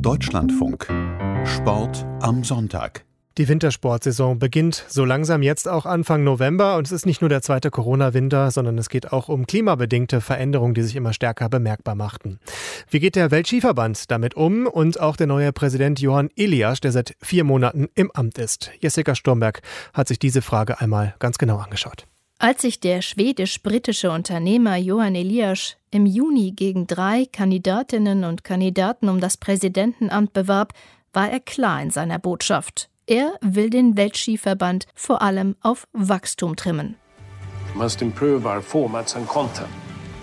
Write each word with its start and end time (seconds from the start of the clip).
Deutschlandfunk. 0.00 0.86
Sport 1.44 2.06
am 2.20 2.42
Sonntag. 2.44 3.04
Die 3.36 3.48
Wintersportsaison 3.48 4.38
beginnt 4.38 4.84
so 4.88 5.04
langsam 5.04 5.42
jetzt 5.42 5.68
auch 5.68 5.86
Anfang 5.86 6.24
November 6.24 6.76
und 6.76 6.86
es 6.86 6.92
ist 6.92 7.04
nicht 7.04 7.20
nur 7.20 7.28
der 7.28 7.42
zweite 7.42 7.70
Corona-Winter, 7.70 8.50
sondern 8.50 8.78
es 8.78 8.88
geht 8.88 9.12
auch 9.12 9.28
um 9.28 9.46
klimabedingte 9.46 10.20
Veränderungen, 10.20 10.74
die 10.74 10.82
sich 10.82 10.96
immer 10.96 11.12
stärker 11.12 11.48
bemerkbar 11.48 11.94
machten. 11.94 12.38
Wie 12.88 13.00
geht 13.00 13.16
der 13.16 13.30
Weltskiverband 13.30 14.10
damit 14.10 14.34
um 14.34 14.66
und 14.66 15.00
auch 15.00 15.16
der 15.16 15.26
neue 15.26 15.52
Präsident 15.52 16.00
Johann 16.00 16.30
Elias, 16.36 16.80
der 16.80 16.92
seit 16.92 17.16
vier 17.20 17.44
Monaten 17.44 17.88
im 17.94 18.10
Amt 18.12 18.38
ist? 18.38 18.70
Jessica 18.80 19.14
Sturmberg 19.14 19.62
hat 19.92 20.08
sich 20.08 20.18
diese 20.18 20.42
Frage 20.42 20.80
einmal 20.80 21.14
ganz 21.18 21.38
genau 21.38 21.58
angeschaut. 21.58 22.06
Als 22.38 22.62
sich 22.62 22.80
der 22.80 23.00
schwedisch-britische 23.00 24.10
Unternehmer 24.10 24.76
Johann 24.76 25.14
Elias 25.14 25.76
im 25.90 26.04
Juni 26.04 26.50
gegen 26.50 26.86
drei 26.86 27.26
Kandidatinnen 27.26 28.24
und 28.24 28.44
Kandidaten 28.44 29.08
um 29.08 29.20
das 29.20 29.36
Präsidentenamt 29.36 30.32
bewarb, 30.32 30.72
war 31.12 31.30
er 31.30 31.40
klar 31.40 31.80
in 31.80 31.90
seiner 31.90 32.18
Botschaft. 32.18 32.90
Er 33.06 33.34
will 33.40 33.70
den 33.70 33.96
Weltskiverband 33.96 34.86
vor 34.94 35.22
allem 35.22 35.56
auf 35.60 35.86
Wachstum 35.92 36.56
trimmen. 36.56 36.96
Must 37.74 38.02
improve 38.02 38.46
our 38.46 38.60
formats 38.60 39.14
and 39.14 39.26
content, 39.28 39.68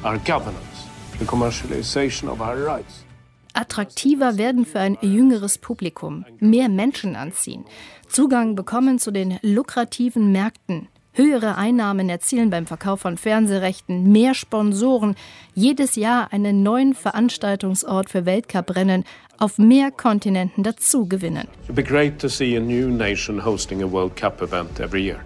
our 0.03 0.17
governance, 0.20 0.87
the 1.20 1.25
commercialization 1.25 2.29
of 2.29 2.39
our 2.39 2.57
rights. 2.57 3.05
Attraktiver 3.53 4.37
werden 4.37 4.65
für 4.65 4.79
ein 4.79 4.98
jüngeres 5.01 5.57
Publikum, 5.57 6.25
mehr 6.39 6.70
Menschen 6.70 7.15
anziehen, 7.15 7.65
Zugang 8.07 8.55
bekommen 8.55 8.98
zu 8.98 9.12
den 9.12 9.37
lukrativen 9.41 10.31
Märkten, 10.31 10.87
höhere 11.13 11.57
Einnahmen 11.57 12.09
erzielen 12.09 12.49
beim 12.49 12.65
Verkauf 12.65 13.01
von 13.01 13.17
Fernsehrechten, 13.17 14.11
mehr 14.11 14.33
Sponsoren, 14.33 15.15
jedes 15.53 15.95
Jahr 15.95 16.31
einen 16.31 16.63
neuen 16.63 16.93
Veranstaltungsort 16.93 18.09
für 18.09 18.25
Weltcuprennen 18.25 19.03
auf 19.37 19.57
mehr 19.57 19.91
Kontinenten 19.91 20.63
dazu 20.63 21.07
gewinnen. 21.07 21.47
It'd 21.63 21.75
be 21.75 21.84
great 21.84 22.20
to 22.20 22.27
nation 22.27 23.43
hosting 23.43 23.84
a 23.84 23.91
World 23.91 24.15
Cup 24.15 24.41
event 24.41 24.79
every 24.79 25.04
year. 25.04 25.26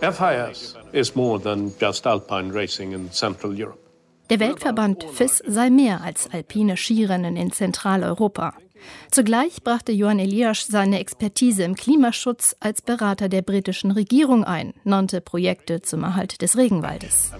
FIS 0.00 0.76
is 0.92 1.16
more 1.16 1.40
than 1.40 1.72
just 1.80 2.06
alpine 2.06 2.52
racing 2.52 2.92
in 2.92 3.10
Central 3.10 3.52
Europe. 3.52 3.87
Der 4.30 4.40
Weltverband 4.40 5.04
FIS 5.04 5.42
sei 5.46 5.70
mehr 5.70 6.02
als 6.02 6.28
alpine 6.30 6.76
Skirennen 6.76 7.36
in 7.36 7.50
Zentraleuropa. 7.50 8.52
Zugleich 9.10 9.62
brachte 9.62 9.90
Johann 9.90 10.18
Elias 10.18 10.66
seine 10.66 11.00
Expertise 11.00 11.64
im 11.64 11.74
Klimaschutz 11.74 12.54
als 12.60 12.82
Berater 12.82 13.30
der 13.30 13.40
britischen 13.40 13.90
Regierung 13.90 14.44
ein, 14.44 14.74
nannte 14.84 15.22
Projekte 15.22 15.80
zum 15.80 16.04
Erhalt 16.04 16.42
des 16.42 16.58
Regenwaldes. 16.58 17.32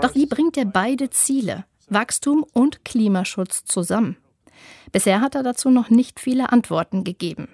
Doch 0.00 0.14
wie 0.14 0.26
bringt 0.26 0.56
er 0.56 0.64
beide 0.64 1.10
Ziele, 1.10 1.66
Wachstum 1.90 2.44
und 2.54 2.84
Klimaschutz, 2.86 3.64
zusammen? 3.66 4.16
Bisher 4.90 5.20
hat 5.20 5.34
er 5.34 5.42
dazu 5.42 5.68
noch 5.68 5.90
nicht 5.90 6.18
viele 6.18 6.50
Antworten 6.50 7.04
gegeben. 7.04 7.48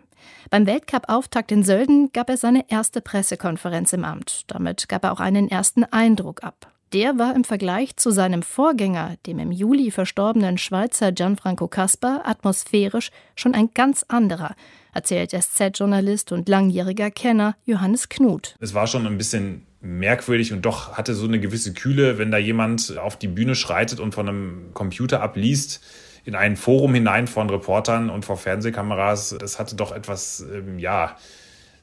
Beim 0.51 0.67
Weltcup-Auftakt 0.67 1.51
in 1.51 1.65
Sölden 1.65 2.13
gab 2.13 2.31
er 2.31 2.37
seine 2.37 2.71
erste 2.71 3.01
Pressekonferenz 3.01 3.93
im 3.93 4.05
Amt. 4.05 4.45
Damit 4.47 4.89
gab 4.89 5.05
er 5.05 5.13
auch 5.13 5.21
einen 5.21 5.49
ersten 5.49 5.83
Eindruck 5.85 6.45
ab. 6.45 6.73
Der 6.93 7.19
war 7.19 7.37
im 7.37 7.45
Vergleich 7.45 7.95
zu 7.95 8.11
seinem 8.11 8.43
Vorgänger, 8.43 9.15
dem 9.25 9.39
im 9.39 9.53
Juli 9.53 9.93
verstorbenen 9.93 10.59
Schweizer 10.59 11.13
Gianfranco 11.13 11.69
Caspar, 11.69 12.23
atmosphärisch 12.25 13.13
schon 13.37 13.55
ein 13.55 13.71
ganz 13.75 14.05
anderer, 14.09 14.57
erzählt 14.93 15.31
SZ-Journalist 15.31 16.33
und 16.33 16.49
langjähriger 16.49 17.13
Kenner 17.13 17.55
Johannes 17.65 18.09
Knut. 18.09 18.57
Es 18.59 18.75
war 18.75 18.89
schon 18.89 19.07
ein 19.07 19.19
bisschen 19.19 19.67
merkwürdig 19.81 20.53
und 20.53 20.63
doch 20.63 20.95
hatte 20.95 21.15
so 21.15 21.29
eine 21.29 21.39
gewisse 21.39 21.75
Kühle, 21.75 22.19
wenn 22.19 22.33
da 22.33 22.39
jemand 22.39 22.99
auf 22.99 23.17
die 23.17 23.29
Bühne 23.29 23.55
schreitet 23.55 24.01
und 24.01 24.13
von 24.13 24.29
einem 24.29 24.71
Computer 24.75 25.23
abliest 25.23 25.85
in 26.25 26.35
ein 26.35 26.57
Forum 26.57 26.93
hinein 26.95 27.29
von 27.29 27.49
Reportern 27.51 28.11
und 28.11 28.25
vor 28.25 28.37
Fernsehkameras. 28.37 29.37
Das 29.39 29.61
hatte 29.61 29.77
doch 29.77 29.93
etwas, 29.93 30.45
ähm, 30.53 30.81
ja, 30.81 31.17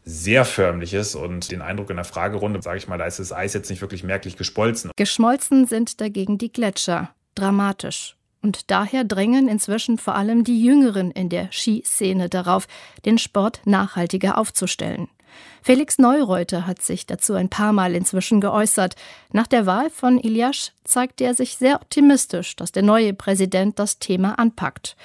sehr 0.08 0.46
förmliches 0.46 1.16
und 1.16 1.52
den 1.52 1.62
Eindruck 1.62 1.90
in 1.90 1.98
der 1.98 2.06
Fragerunde, 2.06 2.62
sage 2.62 2.78
ich 2.78 2.88
mal, 2.88 2.98
da 2.98 3.06
ist 3.06 3.20
das 3.20 3.34
Eis 3.34 3.54
jetzt 3.54 3.70
nicht 3.70 3.82
wirklich 3.82 4.04
merklich 4.04 4.38
geschmolzen. 4.38 4.92
Geschmolzen 4.96 5.68
sind 5.68 6.00
dagegen 6.00 6.38
die 6.38 6.52
Gletscher. 6.52 7.10
Dramatisch. 7.36 8.16
Und 8.42 8.72
daher 8.72 9.04
drängen 9.04 9.50
inzwischen 9.50 9.98
vor 9.98 10.16
allem 10.16 10.46
die 10.46 10.64
Jüngeren 10.64 11.12
in 11.12 11.28
der 11.28 11.50
Skiszene 11.52 12.30
darauf, 12.30 12.68
den 13.06 13.18
Sport 13.18 13.62
nachhaltiger 13.66 14.38
aufzustellen. 14.38 15.10
Felix 15.62 15.98
Neureuter 15.98 16.66
hat 16.66 16.82
sich 16.82 17.06
dazu 17.06 17.34
ein 17.34 17.50
paar 17.50 17.74
Mal 17.74 17.94
inzwischen 17.94 18.40
geäußert. 18.40 18.96
Nach 19.34 19.48
der 19.48 19.66
Wahl 19.66 19.90
von 19.90 20.18
Iliasch 20.18 20.72
zeigte 20.86 21.26
er 21.26 21.34
sich 21.34 21.58
sehr 21.58 21.82
optimistisch, 21.82 22.56
dass 22.56 22.72
der 22.72 22.84
neue 22.84 23.14
Präsident 23.14 23.78
das 23.78 24.00
Thema 24.00 24.40
anpackt. 24.40 24.96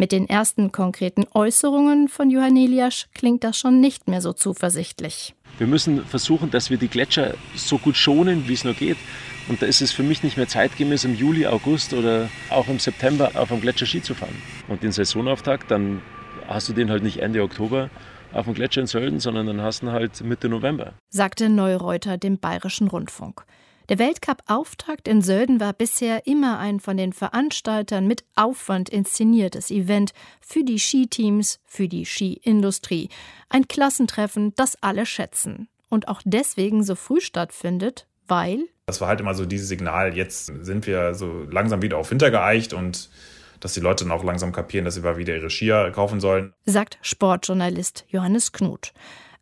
Mit 0.00 0.12
den 0.12 0.30
ersten 0.30 0.72
konkreten 0.72 1.26
Äußerungen 1.34 2.08
von 2.08 2.30
Johann 2.30 2.56
Eliasch 2.56 3.08
klingt 3.14 3.44
das 3.44 3.58
schon 3.58 3.80
nicht 3.80 4.08
mehr 4.08 4.22
so 4.22 4.32
zuversichtlich. 4.32 5.34
Wir 5.58 5.66
müssen 5.66 6.06
versuchen, 6.06 6.50
dass 6.50 6.70
wir 6.70 6.78
die 6.78 6.88
Gletscher 6.88 7.34
so 7.54 7.76
gut 7.76 7.98
schonen, 7.98 8.48
wie 8.48 8.54
es 8.54 8.64
nur 8.64 8.72
geht. 8.72 8.96
Und 9.50 9.60
da 9.60 9.66
ist 9.66 9.82
es 9.82 9.92
für 9.92 10.02
mich 10.02 10.22
nicht 10.22 10.38
mehr 10.38 10.48
zeitgemäß, 10.48 11.04
im 11.04 11.14
Juli, 11.14 11.46
August 11.46 11.92
oder 11.92 12.30
auch 12.48 12.68
im 12.68 12.78
September 12.78 13.32
auf 13.34 13.48
dem 13.48 13.60
Gletscher 13.60 13.84
Ski 13.84 14.00
zu 14.00 14.14
fahren. 14.14 14.40
Und 14.68 14.82
den 14.82 14.90
Saisonauftakt, 14.90 15.70
dann 15.70 16.00
hast 16.48 16.70
du 16.70 16.72
den 16.72 16.88
halt 16.88 17.02
nicht 17.02 17.18
Ende 17.18 17.42
Oktober 17.42 17.90
auf 18.32 18.46
dem 18.46 18.54
Gletscher 18.54 18.80
in 18.80 18.86
Sölden, 18.86 19.20
sondern 19.20 19.48
dann 19.48 19.60
hast 19.60 19.82
du 19.82 19.86
ihn 19.88 19.92
halt 19.92 20.24
Mitte 20.24 20.48
November. 20.48 20.94
Sagte 21.10 21.50
Neureuter 21.50 22.16
dem 22.16 22.38
Bayerischen 22.38 22.88
Rundfunk. 22.88 23.44
Der 23.90 23.98
Weltcup-Auftakt 23.98 25.08
in 25.08 25.20
Sölden 25.20 25.58
war 25.58 25.72
bisher 25.72 26.24
immer 26.24 26.60
ein 26.60 26.78
von 26.78 26.96
den 26.96 27.12
Veranstaltern 27.12 28.06
mit 28.06 28.22
Aufwand 28.36 28.88
inszeniertes 28.88 29.72
Event 29.72 30.12
für 30.40 30.62
die 30.62 30.78
Skiteams, 30.78 31.58
für 31.66 31.88
die 31.88 32.06
Skiindustrie. 32.06 33.08
Ein 33.48 33.66
Klassentreffen, 33.66 34.54
das 34.54 34.80
alle 34.80 35.06
schätzen. 35.06 35.68
Und 35.88 36.06
auch 36.06 36.22
deswegen 36.24 36.84
so 36.84 36.94
früh 36.94 37.20
stattfindet, 37.20 38.06
weil. 38.28 38.60
Das 38.86 39.00
war 39.00 39.08
halt 39.08 39.18
immer 39.18 39.34
so 39.34 39.44
dieses 39.44 39.66
Signal, 39.66 40.16
jetzt 40.16 40.46
sind 40.46 40.86
wir 40.86 41.14
so 41.14 41.42
langsam 41.50 41.82
wieder 41.82 41.98
auf 41.98 42.12
Winter 42.12 42.30
geeicht 42.30 42.72
und 42.72 43.10
dass 43.58 43.74
die 43.74 43.80
Leute 43.80 44.04
dann 44.04 44.12
auch 44.12 44.22
langsam 44.22 44.52
kapieren, 44.52 44.84
dass 44.84 44.94
sie 44.94 45.00
mal 45.00 45.16
wieder 45.16 45.34
ihre 45.34 45.50
Skier 45.50 45.90
kaufen 45.90 46.20
sollen. 46.20 46.54
Sagt 46.64 47.00
Sportjournalist 47.02 48.04
Johannes 48.06 48.52
Knut. 48.52 48.92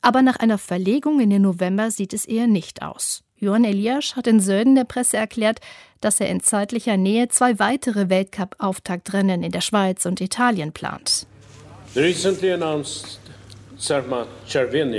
Aber 0.00 0.22
nach 0.22 0.36
einer 0.36 0.56
Verlegung 0.56 1.20
in 1.20 1.28
den 1.28 1.42
November 1.42 1.90
sieht 1.90 2.14
es 2.14 2.24
eher 2.24 2.46
nicht 2.46 2.80
aus. 2.80 3.24
Johann 3.40 3.64
Elias 3.64 4.16
hat 4.16 4.26
in 4.26 4.40
Söden 4.40 4.74
der 4.74 4.84
Presse 4.84 5.16
erklärt, 5.16 5.60
dass 6.00 6.20
er 6.20 6.28
in 6.28 6.40
zeitlicher 6.40 6.96
Nähe 6.96 7.28
zwei 7.28 7.58
weitere 7.58 8.08
Weltcup-Auftaktrennen 8.08 9.42
in 9.42 9.52
der 9.52 9.60
Schweiz 9.60 10.06
und 10.06 10.20
Italien 10.20 10.72
plant. 10.72 11.26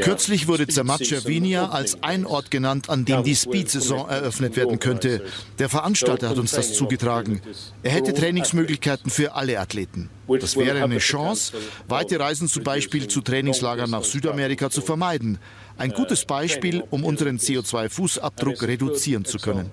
Kürzlich 0.01 0.47
wurde 0.47 0.67
Zermatt 0.67 1.05
Cervinia 1.05 1.69
als 1.69 2.01
ein 2.01 2.25
Ort 2.25 2.49
genannt, 2.49 2.89
an 2.89 3.03
dem 3.03 3.23
die 3.23 3.35
Speed-Saison 3.35 4.07
eröffnet 4.07 4.55
werden 4.55 4.79
könnte. 4.79 5.25
Der 5.59 5.69
Veranstalter 5.69 6.29
hat 6.29 6.37
uns 6.37 6.51
das 6.51 6.73
zugetragen. 6.73 7.41
Er 7.83 7.91
hätte 7.91 8.13
Trainingsmöglichkeiten 8.13 9.11
für 9.11 9.35
alle 9.35 9.59
Athleten. 9.59 10.09
Das 10.27 10.55
wäre 10.55 10.83
eine 10.83 10.99
Chance, 10.99 11.53
weite 11.87 12.19
Reisen 12.19 12.47
zum 12.47 12.63
Beispiel 12.63 13.07
zu 13.07 13.21
Trainingslagern 13.21 13.89
nach 13.89 14.03
Südamerika 14.03 14.69
zu 14.69 14.81
vermeiden. 14.81 15.39
Ein 15.77 15.91
gutes 15.91 16.25
Beispiel, 16.25 16.83
um 16.89 17.03
unseren 17.03 17.37
CO2-Fußabdruck 17.37 18.65
reduzieren 18.65 19.25
zu 19.25 19.37
können. 19.39 19.71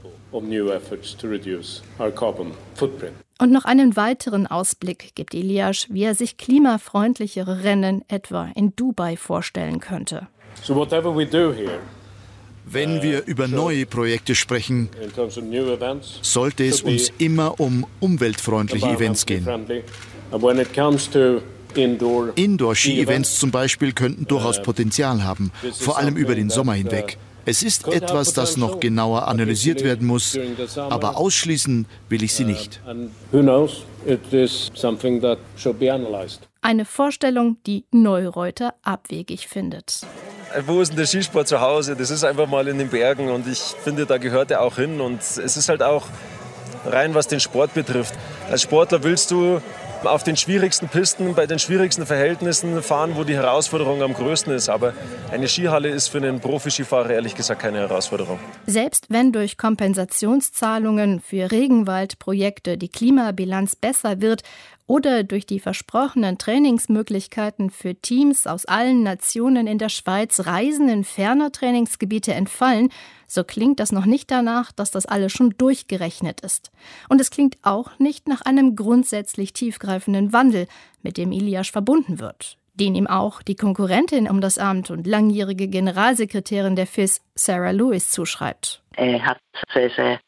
Und 3.39 3.53
noch 3.53 3.67
einen 3.67 3.97
weiteren 3.97 4.47
Ausblick 4.47 5.15
gibt 5.15 5.35
Elias, 5.35 5.87
wie 5.91 6.05
er 6.05 6.15
sich 6.15 6.39
klimafreundlichere 6.39 7.65
Rennen 7.65 8.03
etwa 8.09 8.51
in 8.55 8.75
Dubai 8.77 9.17
vorstellen 9.17 9.81
könnte. 9.81 10.29
Wenn 12.69 13.03
wir 13.03 13.25
über 13.27 13.47
neue 13.47 13.87
Projekte 13.87 14.35
sprechen, 14.35 14.89
sollte 16.23 16.65
es 16.65 16.83
uns 16.83 17.13
immer 17.19 17.61
um 17.61 17.87
umweltfreundliche 18.01 18.89
Events 18.89 19.27
gehen. 19.27 19.47
Indoor-Ski-Events 22.35 23.39
zum 23.39 23.51
Beispiel 23.51 23.93
könnten 23.93 24.27
durchaus 24.27 24.63
Potenzial 24.63 25.23
haben, 25.23 25.53
vor 25.79 25.99
allem 25.99 26.17
über 26.17 26.35
den 26.35 26.49
Sommer 26.49 26.73
hinweg. 26.73 27.19
Es 27.47 27.63
ist 27.63 27.87
etwas, 27.89 28.33
das 28.33 28.57
noch 28.57 28.81
genauer 28.81 29.29
analysiert 29.29 29.85
werden 29.85 30.07
muss, 30.07 30.37
aber 30.77 31.17
ausschließen 31.17 31.87
will 32.09 32.23
ich 32.25 32.35
sie 32.35 32.45
nicht. 32.45 32.81
Eine 36.61 36.85
Vorstellung, 36.85 37.57
die 37.67 37.85
Neureuter 37.93 38.75
abwegig 38.83 39.47
findet. 39.47 40.01
Wo 40.67 40.81
ist 40.81 40.89
denn 40.89 40.97
der 40.97 41.07
Skisport 41.07 41.47
zu 41.47 41.61
Hause? 41.61 41.97
Das 41.97 42.11
ist 42.11 42.25
einfach 42.25 42.49
mal 42.49 42.67
in 42.67 42.79
den 42.79 42.89
Bergen 42.89 43.31
und 43.31 43.47
ich 43.47 43.59
finde, 43.59 44.07
da 44.07 44.19
gehört 44.19 44.51
er 44.51 44.63
auch 44.63 44.77
hin. 44.77 45.01
Und 45.01 45.21
es 45.21 45.39
ist 45.39 45.69
halt 45.69 45.83
auch 45.83 46.07
rein, 46.85 47.15
was 47.15 47.29
den 47.29 47.41
Sport 47.41 47.75
betrifft. 47.75 48.15
Als 48.51 48.63
Sportler 48.63 49.03
willst 49.05 49.31
du 49.31 49.61
auf 50.05 50.23
den 50.23 50.37
schwierigsten 50.37 50.89
Pisten, 50.89 51.35
bei 51.35 51.47
den 51.47 51.59
schwierigsten 51.59 52.07
Verhältnissen 52.07 52.83
fahren, 52.83 53.13
wo 53.15 53.25
die 53.25 53.35
Herausforderung 53.35 54.03
am 54.03 54.15
größten 54.15 54.53
ist. 54.53 54.69
Aber 54.69 54.93
eine 55.31 55.49
Skihalle 55.49 55.89
ist 55.89 56.09
für 56.09 56.19
einen 56.19 56.41
Profiskifahrer 56.41 57.11
ehrlich 57.11 57.35
gesagt 57.35 57.63
keine 57.63 57.79
Herausforderung. 57.79 58.39
Selbst 58.67 59.07
wenn 59.09 59.33
durch 59.33 59.57
Kompensationszahlungen 59.57 61.21
für 61.21 61.51
Regenwaldprojekte 61.51 62.79
die 62.79 62.89
Klimabilanz 62.89 63.77
besser 63.77 64.21
wird 64.21 64.43
oder 64.87 65.25
durch 65.25 65.47
die 65.47 65.61
versprochenen 65.61 66.39
Trainingsmöglichkeiten 66.39 67.71
für 67.71 67.95
Teams 67.95 68.47
aus 68.47 68.67
allen 68.67 69.03
Nationen 69.03 69.67
in 69.67 69.79
der 69.79 69.89
Schweiz 69.89 70.47
Reisen 70.47 70.89
in 70.89 71.05
ferne 71.05 71.51
Trainingsgebiete 71.51 72.33
entfallen, 72.33 72.91
so 73.27 73.43
klingt 73.43 73.81
das 73.81 73.91
noch 73.91 74.07
nicht 74.07 74.31
danach, 74.31 74.71
dass 74.73 74.91
das 74.91 75.07
alles 75.07 75.33
schon 75.33 75.51
durchgerechnet 75.59 76.41
ist. 76.41 76.71
Und 77.09 77.21
es 77.21 77.31
klingt 77.31 77.57
auch 77.63 77.99
nicht 77.99 78.29
nach 78.29 78.43
einem 78.43 78.77
grundsätzlich 78.77 79.53
tiefgreifenden 79.53 80.33
Wandel, 80.33 80.69
mit 81.03 81.17
dem 81.17 81.33
Iliasch 81.33 81.73
verbunden 81.73 82.21
wird, 82.21 82.59
den 82.75 82.95
ihm 82.95 83.07
auch 83.07 83.43
die 83.43 83.57
Konkurrentin 83.57 84.29
um 84.29 84.41
das 84.41 84.59
Amt 84.59 84.91
und 84.91 85.07
langjährige 85.07 85.69
Generalsekretärin 85.69 86.77
der 86.77 86.87
FIS, 86.87 87.21
Sarah 87.35 87.71
Lewis, 87.71 88.11
zuschreibt. 88.11 88.83
Er 88.97 89.25
hat 89.25 89.39
sehr, 89.73 89.91
sehr 89.91 90.21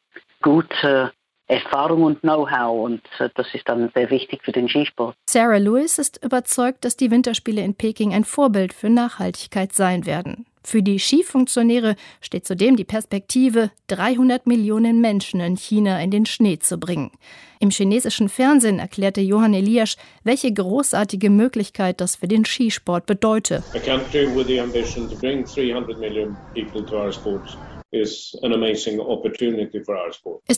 gute 0.43 1.13
Erfahrung 1.49 2.03
und 2.03 2.21
Know-how 2.21 2.85
und 2.85 3.03
äh, 3.19 3.31
das 3.35 3.47
ist 3.55 3.69
dann 3.69 3.91
sehr 3.95 4.11
wichtig 4.11 4.43
für 4.45 4.53
den 4.53 4.69
Skisport. 4.69 5.17
Sarah 5.29 5.57
Lewis 5.57 5.99
ist 5.99 6.23
überzeugt, 6.23 6.85
dass 6.85 6.97
die 6.97 7.11
Winterspiele 7.11 7.63
in 7.63 7.75
Peking 7.75 8.13
ein 8.13 8.25
Vorbild 8.25 8.75
für 8.75 8.91
Nachhaltigkeit 8.91 9.73
sein 9.73 10.05
werden. 10.05 10.45
Für 10.63 10.83
die 10.83 10.99
Skifunktionäre 10.99 11.97
steht 12.21 12.47
zudem 12.47 12.77
die 12.77 12.85
Perspektive, 12.85 13.71
300 13.87 14.47
Millionen 14.47 15.01
Menschen 15.01 15.41
in 15.41 15.57
China 15.57 15.99
in 16.03 16.11
den 16.11 16.27
Schnee 16.27 16.59
zu 16.59 16.77
bringen. 16.77 17.11
Im 17.59 17.71
chinesischen 17.71 18.29
Fernsehen 18.29 18.79
erklärte 18.79 19.23
Johann 19.23 19.55
Eliasch, 19.55 19.97
welche 20.25 20.53
großartige 20.53 21.31
Möglichkeit 21.31 22.03
das 22.03 22.17
für 22.17 22.29
den 22.29 22.45
Skisport 22.45 23.07
bedeute. 23.07 23.65
A 23.75 23.79
country 23.79 24.27
with 24.37 24.47
the 24.47 24.61
ambition 24.61 25.09
to 25.09 25.17
bring 25.17 25.45
300 25.45 25.99
million 25.99 26.37
people 26.55 26.85
to 26.85 26.97
our 26.97 27.11
sports 27.11 27.57
ist 27.91 28.37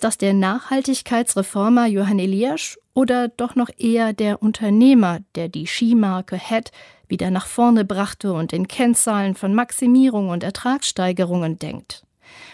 das 0.04 0.18
der 0.18 0.32
Nachhaltigkeitsreformer 0.32 1.86
Johann 1.86 2.18
Eliasch 2.18 2.78
oder 2.92 3.28
doch 3.28 3.54
noch 3.54 3.70
eher 3.78 4.12
der 4.12 4.42
Unternehmer, 4.42 5.20
der 5.36 5.48
die 5.48 5.66
Skimarke 5.66 6.36
Head 6.36 6.72
wieder 7.06 7.30
nach 7.30 7.46
vorne 7.46 7.84
brachte 7.84 8.32
und 8.32 8.52
in 8.52 8.66
Kennzahlen 8.66 9.34
von 9.34 9.54
Maximierung 9.54 10.30
und 10.30 10.42
Ertragssteigerungen 10.42 11.58
denkt? 11.58 12.04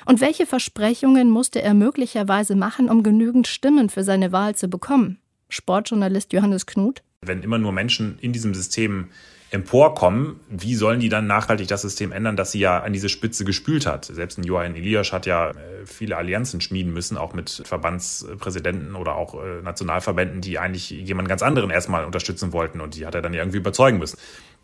Und 0.05 0.20
welche 0.20 0.46
Versprechungen 0.46 1.31
musste 1.31 1.62
er 1.62 1.75
möglicherweise 1.75 2.55
machen, 2.55 2.88
um 2.90 3.02
genügend 3.02 3.46
Stimmen 3.46 3.88
für 3.88 4.05
seine 4.05 4.32
Wahl 4.32 4.55
zu 4.55 4.69
bekommen? 4.69 5.19
Sportjournalist 5.49 6.32
Johannes 6.32 6.67
Knut. 6.67 7.02
Wenn 7.26 7.43
immer 7.43 7.58
nur 7.58 7.73
Menschen 7.73 8.19
in 8.20 8.32
diesem 8.32 8.55
System 8.55 9.08
emporkommen, 9.50 10.40
wie 10.49 10.75
sollen 10.75 10.99
die 10.99 11.08
dann 11.08 11.26
nachhaltig 11.26 11.69
das 11.69 11.82
System 11.82 12.11
ändern, 12.11 12.37
das 12.37 12.52
sie 12.52 12.58
ja 12.58 12.81
an 12.81 12.93
diese 12.93 13.08
Spitze 13.08 13.44
gespült 13.44 13.87
hat? 13.87 14.05
Selbst 14.05 14.38
ein 14.38 14.44
Joachim 14.44 14.75
Elias 14.75 15.12
hat 15.12 15.25
ja 15.25 15.50
äh, 15.50 15.55
viele 15.84 16.17
Allianzen 16.17 16.61
schmieden 16.61 16.93
müssen, 16.93 17.17
auch 17.17 17.32
mit 17.32 17.62
Verbandspräsidenten 17.64 18.96
oder 18.96 19.14
auch 19.14 19.34
äh, 19.34 19.62
Nationalverbänden, 19.62 20.40
die 20.40 20.58
eigentlich 20.58 20.90
jemanden 20.90 21.28
ganz 21.28 21.43
anderen 21.43 21.70
erstmal 21.70 22.05
unterstützen 22.05 22.52
wollten 22.52 22.81
und 22.81 22.96
die 22.96 23.06
hat 23.06 23.14
er 23.14 23.23
dann 23.23 23.34
irgendwie 23.34 23.58
überzeugen 23.58 23.99
müssen. 23.99 24.19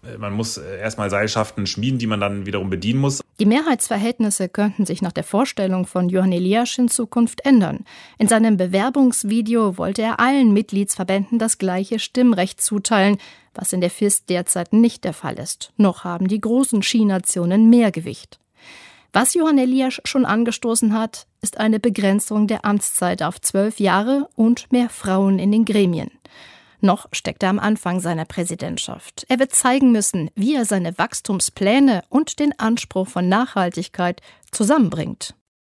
Äh, 0.05 0.19
man 0.19 0.33
muss 0.33 0.57
erstmal 0.57 1.11
Seilschaften 1.11 1.67
schmieden, 1.67 1.99
die 1.99 2.09
man 2.09 2.21
dann 2.21 2.45
wiederum 2.47 2.69
bedienen 2.69 3.01
muss. 3.01 3.23
Die 3.43 3.49
Mehrheitsverhältnisse 3.49 4.49
könnten 4.49 4.87
sich 4.87 5.03
nach 5.03 5.11
der 5.11 5.25
Vorstellung 5.25 5.85
von 5.85 6.09
Johann 6.09 6.31
Elias 6.31 6.79
in 6.79 6.87
Zukunft 6.87 7.45
ändern. 7.45 7.85
In 8.17 8.29
seinem 8.29 8.57
Bewerbungsvideo 8.57 9.79
wollte 9.79 10.01
er 10.01 10.21
allen 10.21 10.53
Mitgliedsverbänden 10.53 11.41
das 11.41 11.59
gleiche 11.59 11.99
Stimmrecht 11.99 12.63
zuteilen, 12.63 13.19
was 13.53 13.73
in 13.73 13.81
der 13.81 13.91
FIS 13.91 14.27
derzeit 14.27 14.73
nicht 14.73 15.03
der 15.03 15.13
Fall 15.13 15.41
ist. 15.41 15.73
Noch 15.77 16.05
haben 16.05 16.29
die 16.29 16.41
großen 16.41 16.85
Skinationen 16.85 17.69
mehr 17.69 17.91
Gewicht. 17.91 18.39
Was 19.13 19.35
Johann 19.35 19.59
Elias 19.59 20.01
schon 20.05 20.25
angestoßen 20.25 20.97
hat, 20.97 21.27
ist 21.41 21.59
eine 21.59 21.81
Begrenzung 21.81 22.47
der 22.47 22.65
Amtszeit 22.65 23.25
auf 23.25 23.41
zwölf 23.41 23.81
Jahre 23.81 24.29
und 24.37 24.71
mehr 24.71 24.89
Frauen 24.89 25.41
in 25.41 25.51
den 25.51 25.65
Gremien. 25.65 26.13
Noch 26.85 27.07
steckt 27.13 27.45
er 27.45 27.51
am 27.51 27.61
Anfang 27.61 28.01
seiner 28.01 28.25
Präsidentschaft. 28.25 29.25
Er 29.29 29.39
wird 29.39 29.55
zeigen 29.55 29.93
müssen, 29.93 30.31
wie 30.35 30.57
er 30.57 30.65
seine 30.65 30.99
Wachstumspläne 30.99 32.03
und 32.09 32.41
den 32.41 32.59
Anspruch 32.59 33.07
von 33.07 33.29
Nachhaltigkeit 33.29 34.21
zusammenbringt. 34.51 35.37